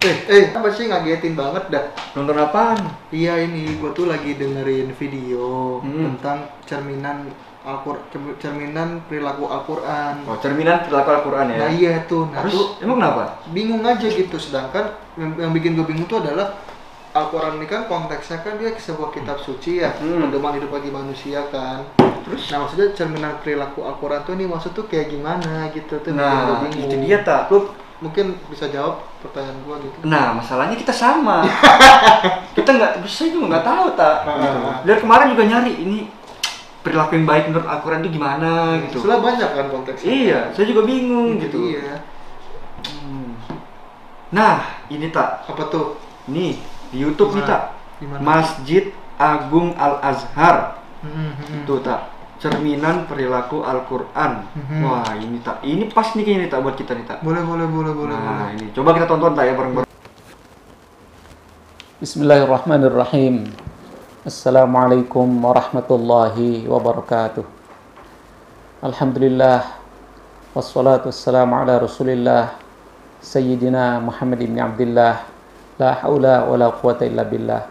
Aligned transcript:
Eh, 0.00 0.16
Eh, 0.26 0.44
apa 0.48 0.72
sih 0.72 0.88
ngagetin 0.88 1.36
banget 1.36 1.68
dah? 1.68 1.84
nonton 2.16 2.32
apaan? 2.34 2.80
Iya 3.12 3.36
ini, 3.36 3.76
gue 3.76 3.90
tuh 3.92 4.08
lagi 4.08 4.32
dengerin 4.32 4.96
video 4.96 5.76
Hmm. 5.78 6.16
tentang 6.16 6.38
cerminan 6.64 7.28
Al-Qur 7.60 8.00
cerminan 8.40 9.04
perilaku 9.04 9.44
Al-Quran. 9.44 10.24
Oh, 10.24 10.40
cerminan 10.40 10.80
perilaku 10.80 11.08
Al-Quran 11.12 11.52
ya? 11.52 11.58
Nah 11.58 11.70
iya 11.70 11.92
tuh, 12.08 12.24
nah 12.26 12.40
Terus, 12.40 12.56
tuh 12.56 12.66
emang 12.80 12.96
kenapa? 12.96 13.44
bingung 13.52 13.84
aja 13.84 14.08
gitu. 14.08 14.40
Sedangkan 14.40 14.88
yang, 15.14 15.36
yang 15.38 15.52
bikin 15.52 15.76
gue 15.76 15.84
bingung 15.84 16.08
tuh 16.08 16.24
adalah 16.24 16.56
Al-Quran 17.12 17.60
ini 17.60 17.68
kan 17.68 17.84
konteksnya 17.84 18.40
kan 18.40 18.56
dia 18.56 18.72
sebuah 18.72 19.12
kitab 19.12 19.36
suci 19.38 19.84
ya, 19.84 19.92
Hmm. 19.94 20.24
pedoman 20.24 20.56
hidup 20.56 20.72
bagi 20.72 20.88
manusia 20.88 21.44
kan. 21.46 21.84
Terus? 22.24 22.48
Nah 22.48 22.64
maksudnya 22.64 22.88
cerminan 22.96 23.36
perilaku 23.38 23.84
Al-Quran 23.84 24.24
tuh 24.24 24.32
nih 24.32 24.48
maksud 24.48 24.72
tuh 24.72 24.88
kayak 24.88 25.12
gimana 25.12 25.68
gitu 25.68 26.00
tuh. 26.00 26.08
bikin 26.08 26.16
Nah, 26.16 26.48
gua 26.48 26.56
bingung. 26.64 26.88
itu 26.88 26.96
dia 27.04 27.20
tak. 27.20 27.52
Lu 27.52 27.68
Mungkin 28.00 28.32
bisa 28.48 28.64
jawab 28.66 29.04
pertanyaan 29.20 29.60
gue 29.60 29.76
gitu. 29.84 29.96
Nah, 30.04 30.32
masalahnya 30.32 30.72
kita 30.72 30.88
sama. 30.88 31.44
kita 32.56 32.70
nggak, 32.72 33.04
saya 33.04 33.28
juga 33.28 33.46
nggak 33.52 33.66
tahu 33.66 33.86
tak. 33.92 34.16
Ah, 34.24 34.36
Gitu. 34.36 34.56
ah, 34.56 34.68
ah. 34.72 34.76
Dari 34.82 34.98
kemarin 34.98 35.26
juga 35.30 35.44
nyari 35.44 35.72
ini 35.78 35.98
perilaku 36.80 37.12
yang 37.14 37.28
baik 37.28 37.52
menurut 37.52 37.68
Al-Quran 37.68 38.00
itu 38.00 38.10
gimana 38.16 38.50
gitu. 38.88 39.04
Soalnya 39.04 39.20
banyak 39.20 39.48
kan 39.52 39.66
konteksnya. 39.68 40.08
Iya, 40.08 40.40
saya 40.50 40.64
juga 40.64 40.82
bingung 40.82 41.36
Gitu. 41.36 41.44
gitu. 41.44 41.60
Iya. 41.76 42.00
Hmm. 42.88 43.36
Nah, 44.32 44.56
ini 44.88 45.12
tak. 45.12 45.44
Apa 45.44 45.68
tuh? 45.68 46.00
Nih 46.24 46.56
di 46.88 46.96
YouTube 46.98 47.36
nih 47.36 47.44
Gimana? 47.44 47.52
tak. 47.52 47.62
Gimana? 48.00 48.20
Masjid 48.24 48.84
Agung 49.16 49.76
Al 49.76 50.00
Azhar 50.00 50.80
Hmm, 51.00 51.12
hmm, 51.12 51.32
hmm. 51.36 51.60
itu 51.64 51.74
tak. 51.80 52.00
Cerminan 52.40 53.04
perilaku 53.04 53.60
Al-Quran. 53.60 54.32
Mhm. 54.56 54.80
Wah 54.80 55.12
ini 55.12 55.44
tak. 55.44 55.60
Ini 55.60 55.92
pas 55.92 56.08
nih 56.16 56.24
kayaknya 56.24 56.48
nih 56.48 56.50
tak 56.50 56.60
buat 56.64 56.72
kita 56.72 56.96
nih 56.96 57.04
tak. 57.04 57.18
Boleh, 57.20 57.44
boleh, 57.44 57.68
boleh, 57.68 57.92
boleh, 57.92 58.16
Nah 58.16 58.48
boleh. 58.48 58.56
ini 58.56 58.66
coba 58.72 58.96
kita 58.96 59.04
tonton 59.04 59.36
tak 59.36 59.44
ya 59.44 59.52
bareng-bareng. 59.60 59.88
Bismillahirrahmanirrahim. 62.00 63.52
Assalamualaikum 64.24 65.28
warahmatullahi 65.28 66.64
wabarakatuh. 66.64 67.44
Alhamdulillah 68.88 69.76
wassalatu 70.56 71.12
wassalamu 71.12 71.60
ala 71.60 71.76
Rasulillah 71.76 72.56
Sayyidina 73.20 74.00
Muhammad 74.00 74.40
ibn 74.40 74.56
Abdullah 74.56 75.28
la 75.76 75.92
haula 76.00 76.48
wa 76.48 76.56
la 76.56 76.72
quwata 76.72 77.04
illa 77.04 77.20
billah. 77.20 77.68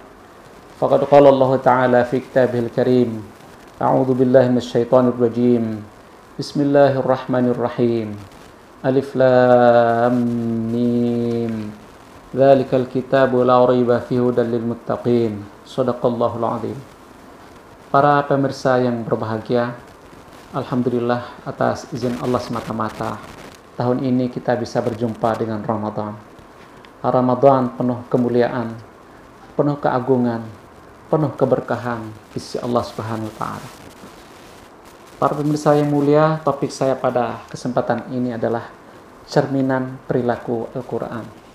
Faqad 0.78 1.09
qala 1.09 1.33
Allah 1.33 1.52
Ta'ala 1.58 2.00
fi 2.06 2.22
kitabihil 2.22 2.70
karim 2.70 3.26
A'udzu 3.80 4.14
billahi 4.14 4.55
minasyaitonir 4.55 5.19
rajim. 5.19 5.83
Bismillahirrahmanirrahim. 6.39 8.14
Alif 8.83 9.14
lam 9.19 10.17
mim. 10.70 11.84
ذلك 12.34 12.75
الكتاب 12.75 13.30
لا 13.47 13.62
ريب 13.62 13.86
فيه 14.11 14.19
هدى 14.19 14.42
للمتقين 14.42 15.33
صدق 15.70 16.03
الله 16.03 16.33
العظيم 16.34 16.78
Para 17.94 18.27
pemirsa 18.27 18.83
yang 18.83 19.06
berbahagia 19.06 19.70
Alhamdulillah 20.50 21.47
atas 21.47 21.86
izin 21.94 22.19
Allah 22.19 22.42
semata-mata 22.42 23.22
Tahun 23.78 24.02
ini 24.02 24.27
kita 24.35 24.58
bisa 24.58 24.83
berjumpa 24.83 25.39
dengan 25.39 25.62
Ramadan 25.62 26.18
Ramadan 27.07 27.70
penuh 27.79 28.02
kemuliaan 28.11 28.74
Penuh 29.55 29.79
keagungan 29.79 30.42
Penuh 31.09 31.33
keberkahan 31.33 32.05
Isi 32.37 32.61
Allah 32.61 32.86
subhanahu 32.86 33.27
wa 33.27 33.36
ta'ala 33.36 33.70
Para 35.20 35.33
pemirsa 35.36 35.75
yang 35.75 35.89
mulia 35.89 36.39
Topik 36.45 36.70
saya 36.70 36.93
pada 36.95 37.43
kesempatan 37.49 38.08
ini 38.14 38.37
adalah 38.37 38.70
Cerminan 39.25 39.98
perilaku 40.05 40.69
Al-Quran 40.73 41.49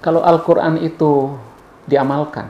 kalau 0.00 0.24
Al-Quran 0.24 0.80
itu 0.80 1.36
diamalkan, 1.84 2.48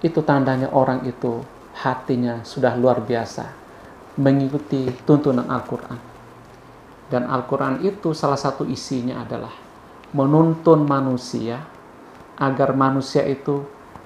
itu 0.00 0.16
tandanya 0.24 0.72
orang 0.72 1.04
itu 1.04 1.44
hatinya 1.76 2.40
sudah 2.40 2.72
luar 2.72 3.04
biasa 3.04 3.52
mengikuti 4.16 4.88
tuntunan 5.04 5.44
Al-Quran. 5.44 6.00
Dan 7.12 7.28
Al-Quran 7.28 7.84
itu 7.84 8.16
salah 8.16 8.40
satu 8.40 8.64
isinya 8.64 9.28
adalah 9.28 9.52
menuntun 10.16 10.88
manusia 10.88 11.60
agar 12.38 12.74
manusia 12.74 13.22
itu 13.26 13.62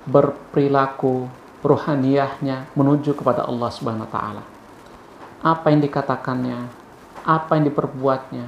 berperilaku 0.09 1.29
rohaniyahnya 1.65 2.71
menuju 2.73 3.19
kepada 3.19 3.45
Allah 3.45 3.71
Subhanahu 3.73 4.07
wa 4.09 4.13
taala. 4.13 4.45
Apa 5.43 5.71
yang 5.71 5.81
dikatakannya, 5.85 6.59
apa 7.25 7.51
yang 7.59 7.65
diperbuatnya, 7.71 8.47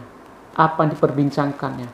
apa 0.57 0.79
yang 0.85 0.91
diperbincangkannya, 0.97 1.89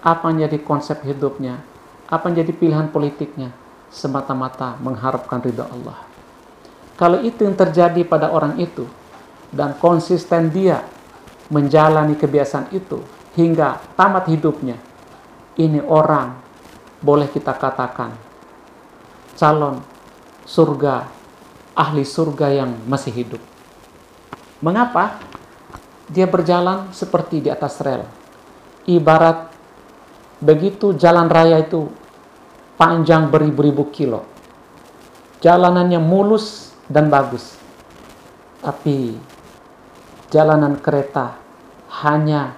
apa 0.00 0.24
yang 0.32 0.48
jadi 0.48 0.58
konsep 0.64 1.04
hidupnya, 1.04 1.60
apa 2.08 2.30
yang 2.30 2.42
jadi 2.44 2.52
pilihan 2.56 2.88
politiknya, 2.90 3.52
semata-mata 3.92 4.78
mengharapkan 4.80 5.42
ridha 5.42 5.66
Allah. 5.68 5.98
Kalau 6.96 7.20
itu 7.24 7.46
yang 7.46 7.56
terjadi 7.56 8.04
pada 8.04 8.28
orang 8.30 8.60
itu, 8.60 8.84
dan 9.50 9.74
konsisten 9.78 10.52
dia 10.52 10.84
menjalani 11.50 12.14
kebiasaan 12.14 12.70
itu 12.70 13.02
hingga 13.34 13.82
tamat 13.98 14.30
hidupnya, 14.30 14.78
ini 15.58 15.82
orang 15.82 16.49
boleh 17.00 17.28
kita 17.32 17.56
katakan 17.56 18.12
calon 19.40 19.80
surga, 20.44 21.08
ahli 21.72 22.04
surga 22.04 22.46
yang 22.52 22.70
masih 22.84 23.12
hidup. 23.12 23.42
Mengapa? 24.60 25.16
Dia 26.10 26.28
berjalan 26.28 26.92
seperti 26.92 27.40
di 27.40 27.48
atas 27.48 27.80
rel. 27.80 28.04
Ibarat 28.84 29.48
begitu 30.42 30.92
jalan 30.92 31.30
raya 31.30 31.64
itu 31.64 31.88
panjang 32.76 33.32
beribu-ribu 33.32 33.88
kilo. 33.88 34.26
Jalanannya 35.40 36.02
mulus 36.02 36.76
dan 36.90 37.08
bagus. 37.08 37.56
Tapi 38.60 39.16
jalanan 40.28 40.76
kereta 40.76 41.40
hanya 42.04 42.52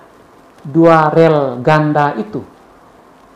dua 0.66 1.12
rel 1.14 1.62
ganda 1.62 2.18
itu. 2.18 2.51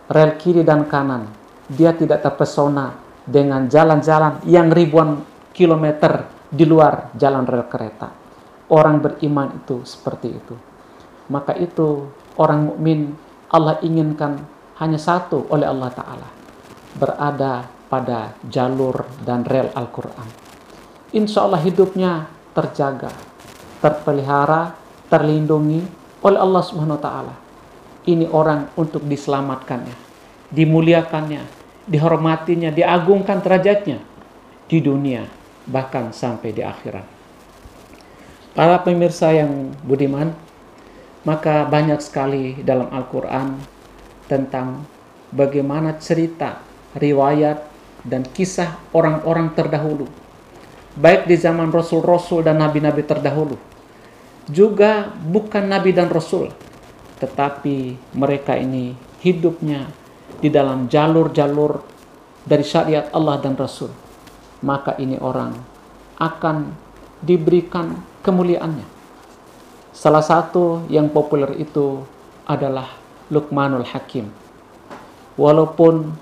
Rel 0.06 0.39
kiri 0.39 0.62
dan 0.62 0.87
kanan. 0.87 1.27
Dia 1.67 1.91
tidak 1.94 2.22
terpesona 2.22 2.94
dengan 3.27 3.67
jalan-jalan 3.67 4.47
yang 4.47 4.71
ribuan 4.71 5.19
kilometer 5.50 6.31
di 6.47 6.62
luar 6.62 7.11
jalan 7.19 7.43
rel 7.43 7.67
kereta. 7.67 8.15
Orang 8.71 9.03
beriman 9.03 9.50
itu 9.62 9.83
seperti 9.83 10.28
itu. 10.31 10.55
Maka 11.27 11.59
itu 11.59 12.06
orang 12.39 12.71
mukmin 12.71 13.19
Allah 13.50 13.83
inginkan 13.83 14.43
hanya 14.78 14.99
satu 14.99 15.47
oleh 15.50 15.67
Allah 15.67 15.91
Ta'ala. 15.91 16.28
Berada 16.97 17.67
pada 17.91 18.34
jalur 18.47 19.06
dan 19.23 19.43
rel 19.43 19.71
Al-Quran. 19.75 20.28
Insya 21.15 21.47
Allah 21.47 21.62
hidupnya 21.62 22.27
terjaga, 22.55 23.11
terpelihara, 23.78 24.75
terlindungi 25.06 25.87
oleh 26.23 26.38
Allah 26.38 26.62
Subhanahu 26.62 26.99
wa 26.99 27.03
Ta'ala. 27.03 27.34
Ini 28.06 28.31
orang 28.31 28.71
untuk 28.78 29.03
diselamatkannya, 29.03 29.97
dimuliakannya, 30.55 31.43
dihormatinya, 31.91 32.71
diagungkan 32.71 33.43
derajatnya 33.43 33.99
di 34.70 34.79
dunia, 34.79 35.26
bahkan 35.67 36.14
sampai 36.14 36.55
di 36.55 36.62
akhirat. 36.62 37.06
Para 38.55 38.79
pemirsa 38.81 39.35
yang 39.35 39.75
budiman, 39.82 40.32
maka 41.26 41.67
banyak 41.67 41.99
sekali 41.99 42.62
dalam 42.62 42.88
Al-Quran 42.94 43.58
tentang 44.31 44.87
bagaimana 45.35 45.99
cerita, 45.99 46.62
riwayat, 46.94 47.67
dan 48.06 48.23
kisah 48.23 48.79
orang-orang 48.94 49.50
terdahulu. 49.52 50.06
Baik 50.94 51.26
di 51.26 51.37
zaman 51.37 51.75
Rasul-Rasul 51.75 52.47
dan 52.47 52.62
Nabi-Nabi 52.62 53.02
terdahulu. 53.02 53.59
Juga 54.47 55.11
bukan 55.11 55.67
Nabi 55.67 55.91
dan 55.91 56.06
Rasul. 56.06 56.55
Tetapi 57.16 57.96
mereka 58.16 58.56
ini 58.56 58.92
hidupnya 59.24 59.88
di 60.40 60.52
dalam 60.52 60.86
jalur-jalur 60.86 61.80
dari 62.44 62.62
syariat 62.62 63.08
Allah 63.10 63.40
dan 63.40 63.56
Rasul. 63.56 63.90
Maka 64.62 64.96
ini 65.00 65.16
orang 65.20 65.52
akan 66.16 66.72
diberikan 67.20 67.96
kemuliaannya. 68.20 68.88
Salah 69.96 70.20
satu 70.20 70.84
yang 70.92 71.08
populer 71.08 71.56
itu 71.56 72.04
adalah 72.44 72.92
Luqmanul 73.32 73.88
Hakim. 73.88 74.28
Walaupun 75.40 76.12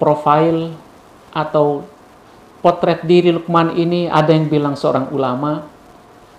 profil 0.00 0.72
atau 1.32 1.84
potret 2.64 3.04
diri 3.04 3.28
Luqman 3.28 3.76
ini 3.76 4.08
ada 4.08 4.32
yang 4.32 4.48
bilang 4.48 4.74
seorang 4.74 5.12
ulama, 5.12 5.68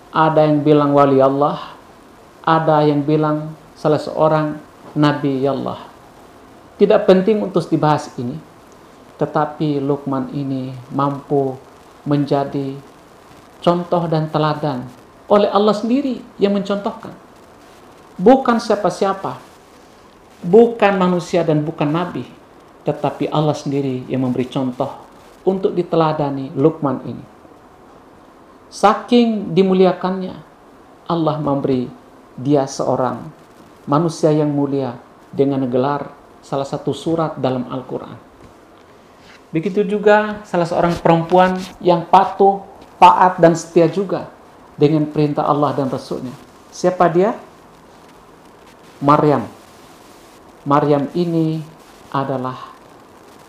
ada 0.09 0.41
yang 0.45 0.65
bilang 0.65 0.91
wali 0.93 1.21
Allah, 1.21 1.77
ada 2.41 2.81
yang 2.85 3.05
bilang 3.05 3.53
salah 3.75 4.00
seorang 4.00 4.56
nabi 4.95 5.44
Allah. 5.44 5.83
Tidak 6.80 7.04
penting 7.04 7.44
untuk 7.44 7.68
dibahas 7.68 8.10
ini, 8.16 8.36
tetapi 9.19 9.83
Luqman 9.83 10.31
ini 10.31 10.72
mampu 10.92 11.56
menjadi 12.07 12.75
contoh 13.60 14.04
dan 14.07 14.31
teladan 14.31 14.88
oleh 15.27 15.48
Allah 15.51 15.75
sendiri 15.75 16.19
yang 16.39 16.56
mencontohkan. 16.56 17.13
Bukan 18.16 18.57
siapa-siapa. 18.63 19.44
bukan 20.45 20.94
manusia 21.01 21.42
dan 21.42 21.66
bukan 21.66 21.89
nabi, 21.89 22.21
tetapi 22.86 23.33
Allah 23.33 23.57
sendiri 23.57 24.06
yang 24.06 24.21
memberi 24.21 24.45
contoh 24.45 24.94
untuk 25.42 25.74
diteladani 25.74 26.54
Lukman 26.54 27.01
ini. 27.01 27.25
Saking 28.69 29.57
dimuliakannya, 29.57 30.36
Allah 31.10 31.38
memberi 31.42 31.89
dia 32.38 32.69
seorang 32.69 33.44
manusia 33.85 34.33
yang 34.33 34.49
mulia 34.49 34.97
dengan 35.29 35.65
gelar 35.69 36.09
salah 36.41 36.65
satu 36.65 36.93
surat 36.93 37.37
dalam 37.41 37.65
Al-Quran. 37.69 38.17
Begitu 39.49 39.87
juga 39.87 40.43
salah 40.43 40.67
seorang 40.67 40.93
perempuan 40.99 41.55
yang 41.79 42.03
patuh, 42.05 42.61
taat, 42.99 43.39
dan 43.39 43.55
setia 43.55 43.87
juga 43.87 44.27
dengan 44.75 45.07
perintah 45.07 45.47
Allah 45.47 45.71
dan 45.71 45.87
Rasulnya. 45.87 46.33
Siapa 46.75 47.07
dia? 47.07 47.33
Maryam. 48.99 49.47
Maryam 50.67 51.07
ini 51.15 51.63
adalah 52.11 52.73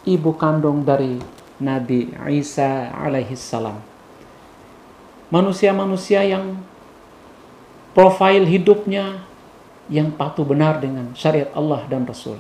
ibu 0.07 0.31
kandung 0.39 0.87
dari 0.87 1.19
Nabi 1.59 2.13
Isa 2.31 2.93
alaihi 2.93 3.35
salam. 3.35 3.81
Manusia-manusia 5.33 6.23
yang 6.23 6.61
profil 7.97 8.47
hidupnya 8.47 9.27
yang 9.87 10.15
patuh 10.15 10.43
benar 10.43 10.83
dengan 10.83 11.15
syariat 11.15 11.51
Allah 11.55 11.87
dan 11.87 12.07
Rasul. 12.07 12.39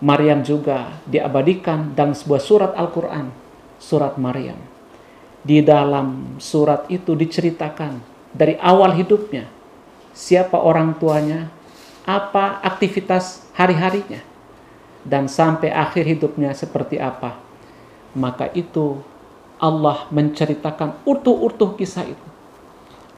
Maryam 0.00 0.40
juga 0.40 0.96
diabadikan 1.04 1.92
dalam 1.92 2.16
sebuah 2.16 2.40
surat 2.40 2.72
Al-Quran, 2.72 3.28
surat 3.76 4.16
Maryam. 4.16 4.56
Di 5.44 5.60
dalam 5.60 6.36
surat 6.40 6.88
itu 6.88 7.12
diceritakan 7.12 8.00
dari 8.32 8.56
awal 8.60 8.96
hidupnya, 8.96 9.48
siapa 10.16 10.56
orang 10.56 10.96
tuanya, 10.96 11.52
apa 12.08 12.64
aktivitas 12.64 13.44
hari-harinya, 13.52 14.24
dan 15.04 15.28
sampai 15.28 15.68
akhir 15.68 16.08
hidupnya 16.08 16.56
seperti 16.56 16.96
apa. 16.96 17.36
Maka 18.16 18.48
itu 18.56 19.04
Allah 19.60 20.08
menceritakan 20.08 21.04
utuh-utuh 21.04 21.76
kisah 21.76 22.08
itu. 22.08 22.26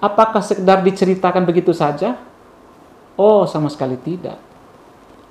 Apakah 0.02 0.42
sekedar 0.42 0.82
diceritakan 0.82 1.46
begitu 1.46 1.70
saja? 1.70 2.18
Oh, 3.22 3.46
sama 3.46 3.70
sekali 3.70 3.94
tidak 4.02 4.50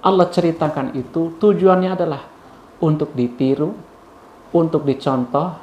Allah 0.01 0.31
ceritakan 0.33 0.97
itu 0.97 1.37
tujuannya 1.37 1.93
adalah 1.93 2.25
untuk 2.81 3.13
ditiru, 3.13 3.77
untuk 4.49 4.81
dicontoh, 4.81 5.53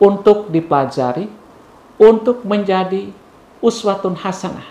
untuk 0.00 0.48
dipelajari, 0.48 1.28
untuk 2.00 2.48
menjadi 2.48 3.12
uswatun 3.60 4.16
hasanah 4.16 4.64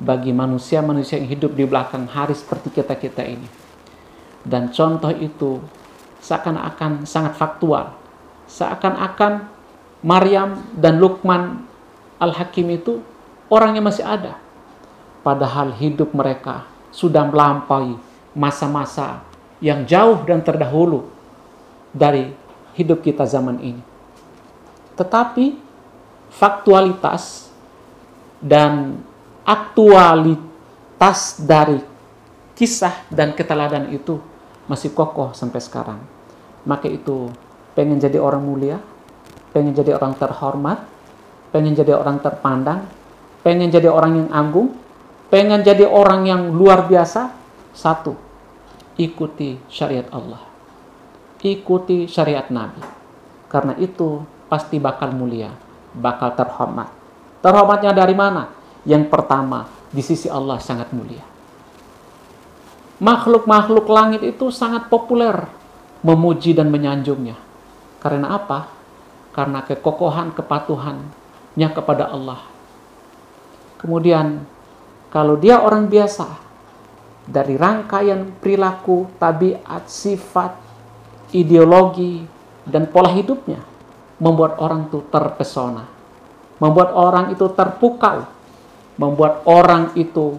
bagi 0.00 0.32
manusia-manusia 0.32 1.20
yang 1.20 1.28
hidup 1.28 1.52
di 1.52 1.68
belakang 1.68 2.08
hari 2.08 2.32
seperti 2.32 2.72
kita-kita 2.72 3.22
ini. 3.28 3.48
Dan 4.40 4.72
contoh 4.72 5.12
itu 5.12 5.60
seakan-akan 6.24 7.04
sangat 7.04 7.36
faktual. 7.36 7.92
Seakan-akan 8.48 9.52
Maryam 10.00 10.64
dan 10.76 10.96
Lukman 10.96 11.64
Al-Hakim 12.16 12.72
itu 12.72 13.04
orangnya 13.52 13.84
masih 13.84 14.04
ada. 14.04 14.43
Padahal 15.24 15.72
hidup 15.80 16.12
mereka 16.12 16.68
sudah 16.92 17.24
melampaui 17.24 17.96
masa-masa 18.36 19.24
yang 19.64 19.88
jauh 19.88 20.20
dan 20.28 20.44
terdahulu 20.44 21.08
dari 21.90 22.28
hidup 22.76 23.00
kita 23.00 23.24
zaman 23.24 23.56
ini. 23.64 23.82
Tetapi 24.94 25.56
faktualitas 26.28 27.48
dan 28.42 29.00
aktualitas 29.48 31.40
dari 31.40 31.80
kisah 32.52 33.08
dan 33.08 33.32
keteladan 33.32 33.90
itu 33.90 34.20
masih 34.68 34.92
kokoh 34.92 35.32
sampai 35.32 35.60
sekarang. 35.64 36.00
Maka 36.68 36.88
itu 36.92 37.32
pengen 37.72 37.96
jadi 37.96 38.20
orang 38.20 38.44
mulia, 38.44 38.78
pengen 39.56 39.72
jadi 39.72 39.96
orang 39.96 40.14
terhormat, 40.16 40.84
pengen 41.54 41.72
jadi 41.72 41.94
orang 41.94 42.18
terpandang, 42.22 42.86
pengen 43.46 43.70
jadi 43.70 43.90
orang 43.90 44.24
yang 44.24 44.30
agung, 44.32 44.74
pengen 45.34 45.66
jadi 45.66 45.82
orang 45.82 46.30
yang 46.30 46.54
luar 46.54 46.86
biasa, 46.86 47.34
satu, 47.74 48.14
ikuti 48.94 49.58
syariat 49.66 50.06
Allah. 50.14 50.38
Ikuti 51.42 52.06
syariat 52.06 52.46
Nabi. 52.54 52.78
Karena 53.50 53.74
itu 53.82 54.22
pasti 54.46 54.78
bakal 54.78 55.10
mulia, 55.10 55.50
bakal 55.90 56.38
terhormat. 56.38 56.86
Terhormatnya 57.42 57.90
dari 57.90 58.14
mana? 58.14 58.46
Yang 58.86 59.10
pertama, 59.10 59.66
di 59.90 60.06
sisi 60.06 60.30
Allah 60.30 60.62
sangat 60.62 60.94
mulia. 60.94 61.26
Makhluk-makhluk 63.02 63.90
langit 63.90 64.22
itu 64.22 64.54
sangat 64.54 64.86
populer 64.86 65.50
memuji 66.06 66.54
dan 66.54 66.70
menyanjungnya. 66.70 67.34
Karena 67.98 68.38
apa? 68.38 68.70
Karena 69.34 69.66
kekokohan 69.66 70.30
kepatuhannya 70.30 71.68
kepada 71.74 72.06
Allah. 72.14 72.38
Kemudian, 73.82 74.53
kalau 75.14 75.38
dia 75.38 75.62
orang 75.62 75.86
biasa, 75.86 76.26
dari 77.22 77.54
rangkaian 77.54 78.34
perilaku, 78.42 79.06
tabiat, 79.14 79.86
sifat, 79.86 80.58
ideologi, 81.30 82.26
dan 82.66 82.90
pola 82.90 83.14
hidupnya 83.14 83.62
membuat 84.18 84.58
orang 84.58 84.90
itu 84.90 85.06
terpesona, 85.14 85.86
membuat 86.58 86.98
orang 86.98 87.30
itu 87.30 87.46
terpukau, 87.54 88.26
membuat 88.98 89.46
orang 89.46 89.94
itu 89.94 90.34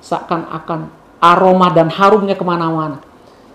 seakan-akan 0.00 0.88
aroma 1.20 1.68
dan 1.76 1.92
harumnya 1.92 2.32
ke 2.32 2.44
mana-mana. 2.48 3.04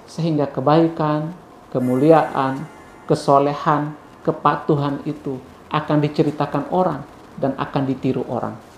Sehingga 0.05 0.45
kebaikan, 0.53 1.33
kemuliaan, 1.73 2.61
kesolehan, 3.09 3.97
kepatuhan 4.21 5.01
itu 5.09 5.41
akan 5.73 5.97
diceritakan 5.97 6.69
orang 6.69 7.01
dan 7.41 7.57
akan 7.57 7.83
ditiru 7.89 8.21
orang. 8.29 8.68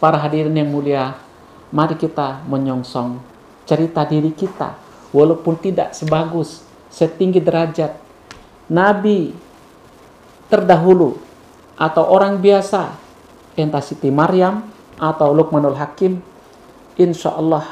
Para 0.00 0.16
hadirin 0.16 0.56
yang 0.56 0.72
mulia, 0.72 1.12
mari 1.68 1.94
kita 1.94 2.40
menyongsong 2.48 3.20
cerita 3.68 4.08
diri 4.08 4.32
kita. 4.32 4.74
Walaupun 5.12 5.60
tidak 5.60 5.92
sebagus 5.92 6.64
setinggi 6.90 7.38
derajat 7.38 7.94
nabi 8.70 9.30
terdahulu 10.50 11.18
atau 11.78 12.04
orang 12.10 12.42
biasa 12.42 12.90
entah 13.54 13.82
Siti 13.82 14.10
Maryam 14.10 14.66
atau 14.98 15.30
Luqmanul 15.30 15.78
Hakim 15.78 16.18
insya 16.98 17.34
Allah 17.34 17.66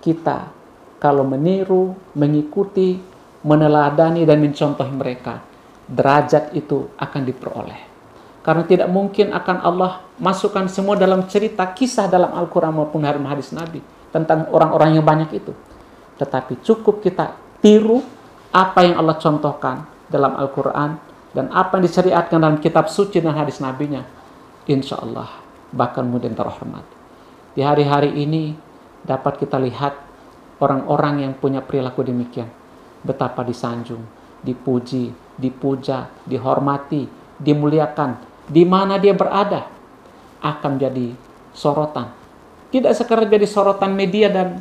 kita 0.00 0.48
kalau 1.00 1.24
meniru, 1.28 1.92
mengikuti, 2.16 2.96
meneladani 3.44 4.24
dan 4.24 4.40
mencontoh 4.40 4.88
mereka 4.88 5.44
derajat 5.84 6.56
itu 6.56 6.88
akan 6.96 7.22
diperoleh 7.28 7.93
karena 8.44 8.62
tidak 8.68 8.88
mungkin 8.92 9.32
akan 9.32 9.56
Allah 9.64 10.04
masukkan 10.20 10.68
semua 10.68 11.00
dalam 11.00 11.24
cerita 11.24 11.64
kisah 11.72 12.12
dalam 12.12 12.28
Al-Quran 12.36 12.76
maupun 12.76 13.00
hadis 13.00 13.56
Nabi 13.56 13.80
tentang 14.12 14.46
orang-orang 14.52 15.00
yang 15.00 15.02
banyak 15.02 15.32
itu. 15.32 15.56
Tetapi 16.20 16.60
cukup 16.60 17.00
kita 17.00 17.34
tiru 17.64 18.04
apa 18.52 18.84
yang 18.84 19.00
Allah 19.00 19.16
contohkan 19.16 19.88
dalam 20.12 20.36
Al-Quran 20.36 21.00
dan 21.32 21.50
apa 21.50 21.80
yang 21.80 21.88
disyariatkan 21.88 22.38
dalam 22.38 22.60
kitab 22.60 22.86
suci 22.92 23.18
dan 23.18 23.32
hadis 23.32 23.58
Nabi-Nya. 23.64 24.04
Insya 24.68 25.00
Allah 25.00 25.40
bahkan 25.72 26.04
kemudian 26.04 26.36
terhormat. 26.36 26.84
Di 27.56 27.64
hari-hari 27.64 28.12
ini 28.12 28.54
dapat 29.02 29.40
kita 29.40 29.56
lihat 29.58 29.96
orang-orang 30.60 31.26
yang 31.26 31.32
punya 31.34 31.64
perilaku 31.64 32.04
demikian. 32.06 32.46
Betapa 33.02 33.42
disanjung, 33.42 34.04
dipuji, 34.44 35.12
dipuja, 35.40 36.12
dihormati, 36.28 37.08
dimuliakan, 37.40 38.33
di 38.48 38.64
mana 38.68 39.00
dia 39.00 39.16
berada 39.16 39.68
akan 40.44 40.72
jadi 40.76 41.16
sorotan. 41.56 42.12
Tidak 42.68 42.90
sekedar 42.92 43.30
jadi 43.30 43.46
sorotan 43.46 43.94
media 43.94 44.28
dan 44.28 44.58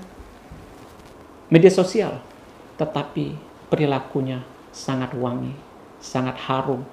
media 1.50 1.72
sosial, 1.74 2.22
tetapi 2.78 3.36
perilakunya 3.68 4.46
sangat 4.70 5.18
wangi, 5.18 5.54
sangat 5.98 6.38
harum, 6.46 6.86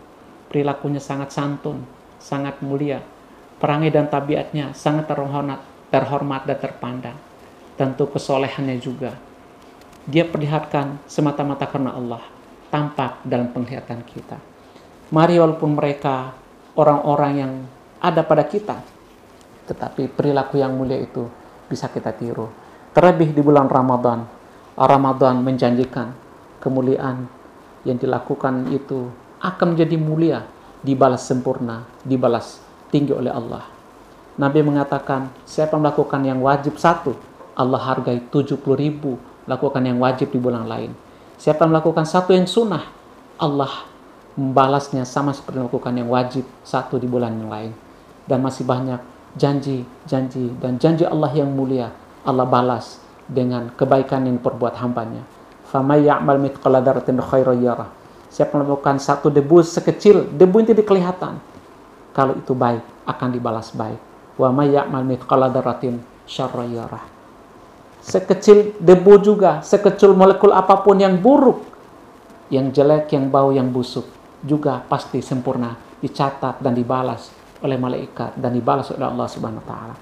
perilakunya 0.49 0.99
sangat 0.99 1.31
santun, 1.31 1.85
sangat 2.17 2.59
mulia, 2.65 3.05
perangai 3.61 3.93
dan 3.93 4.09
tabiatnya 4.09 4.73
sangat 4.73 5.07
terhormat, 5.07 5.61
terhormat 5.93 6.49
dan 6.49 6.59
terpandang. 6.59 7.19
Tentu 7.77 8.09
kesolehannya 8.09 8.77
juga. 8.81 9.17
Dia 10.05 10.25
perlihatkan 10.25 11.01
semata-mata 11.05 11.69
karena 11.69 11.97
Allah, 11.97 12.25
tampak 12.73 13.21
dalam 13.25 13.53
penglihatan 13.53 14.01
kita. 14.05 14.41
Mari 15.13 15.37
walaupun 15.37 15.77
mereka 15.77 16.33
orang-orang 16.81 17.33
yang 17.37 17.53
ada 18.01 18.25
pada 18.25 18.49
kita. 18.49 18.81
Tetapi 19.69 20.09
perilaku 20.11 20.57
yang 20.57 20.73
mulia 20.73 20.97
itu 20.97 21.29
bisa 21.69 21.93
kita 21.93 22.11
tiru. 22.17 22.49
Terlebih 22.97 23.37
di 23.37 23.41
bulan 23.45 23.69
Ramadan. 23.69 24.25
Ramadan 24.75 25.45
menjanjikan 25.45 26.17
kemuliaan 26.65 27.29
yang 27.85 28.01
dilakukan 28.01 28.73
itu 28.73 29.13
akan 29.45 29.77
menjadi 29.77 29.97
mulia, 30.01 30.41
dibalas 30.81 31.29
sempurna, 31.29 31.85
dibalas 32.01 32.65
tinggi 32.89 33.13
oleh 33.13 33.29
Allah. 33.29 33.65
Nabi 34.41 34.65
mengatakan, 34.65 35.29
siapa 35.45 35.77
melakukan 35.77 36.25
yang 36.25 36.41
wajib 36.41 36.81
satu, 36.81 37.13
Allah 37.53 37.81
hargai 37.81 38.25
70 38.33 38.57
ribu 38.73 39.21
lakukan 39.45 39.85
yang 39.85 40.01
wajib 40.01 40.33
di 40.33 40.41
bulan 40.41 40.65
lain. 40.65 40.97
Siapa 41.37 41.65
melakukan 41.69 42.09
satu 42.09 42.33
yang 42.33 42.49
sunnah, 42.49 42.85
Allah 43.37 43.89
membalasnya 44.36 45.08
sama 45.08 45.32
seperti 45.32 45.64
melakukan 45.64 45.96
yang 45.96 46.12
wajib 46.12 46.44
satu 46.62 47.00
di 47.00 47.08
bulan 47.08 47.36
yang 47.40 47.50
lain. 47.50 47.72
Dan 48.26 48.44
masih 48.44 48.68
banyak 48.68 49.00
janji, 49.38 49.86
janji, 50.08 50.52
dan 50.60 50.80
janji 50.82 51.06
Allah 51.06 51.32
yang 51.32 51.52
mulia 51.52 51.92
Allah 52.26 52.48
balas 52.48 52.98
dengan 53.30 53.70
kebaikan 53.78 54.26
yang 54.26 54.42
diperbuat 54.42 54.82
hambanya. 54.82 55.22
فَمَنْ 55.70 56.08
يَعْمَلْ 56.08 56.38
مِثْقَلَ 56.42 56.74
ذَرَّةٍ 56.82 57.10
خَيْرًا 57.10 57.54
يَرَهُ 57.58 57.90
Siapa 58.32 58.60
melakukan 58.60 59.00
satu 59.00 59.32
debu 59.32 59.64
sekecil, 59.64 60.28
debu 60.34 60.66
itu 60.66 60.76
kelihatan. 60.84 61.40
Kalau 62.12 62.36
itu 62.36 62.52
baik, 62.52 62.84
akan 63.06 63.30
dibalas 63.32 63.72
baik. 63.72 64.00
وَمَنْ 64.36 64.68
يَعْمَلْ 64.72 65.04
مِثْقَلَ 65.06 65.42
ذَرَّةٍ 65.54 65.84
شَرًّا 66.26 66.66
يَرَهُ 66.66 67.04
Sekecil 68.06 68.78
debu 68.78 69.18
juga, 69.18 69.66
sekecil 69.66 70.14
molekul 70.14 70.54
apapun 70.54 71.02
yang 71.02 71.18
buruk, 71.18 71.66
yang 72.54 72.70
jelek, 72.70 73.10
yang 73.18 73.34
bau, 73.34 73.50
yang 73.50 73.74
busuk, 73.74 74.06
juga 74.41 74.81
pasti 74.85 75.21
sempurna, 75.21 75.77
dicatat 76.01 76.61
dan 76.61 76.73
dibalas 76.73 77.33
oleh 77.61 77.77
malaikat 77.77 78.37
dan 78.41 78.57
dibalas 78.57 78.89
oleh 78.93 79.05
Allah 79.05 79.29
Subhanahu 79.29 79.63
wa 79.65 79.69
taala. 79.69 79.95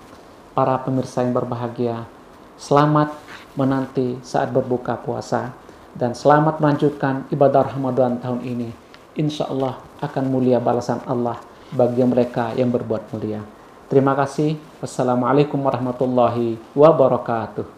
Para 0.55 0.75
pemirsa 0.83 1.23
yang 1.23 1.35
berbahagia, 1.35 2.07
selamat 2.59 3.15
menanti 3.55 4.19
saat 4.23 4.51
berbuka 4.51 4.99
puasa 4.99 5.55
dan 5.95 6.15
selamat 6.15 6.63
melanjutkan 6.63 7.27
ibadah 7.31 7.67
Ramadan 7.75 8.19
tahun 8.23 8.43
ini. 8.47 8.71
Insya 9.19 9.51
Allah 9.51 9.83
akan 9.99 10.25
mulia 10.31 10.63
balasan 10.63 11.03
Allah 11.07 11.43
bagi 11.75 12.03
mereka 12.07 12.55
yang 12.55 12.71
berbuat 12.71 13.11
mulia. 13.11 13.43
Terima 13.91 14.15
kasih. 14.15 14.55
Wassalamualaikum 14.79 15.59
warahmatullahi 15.59 16.61
wabarakatuh. 16.77 17.78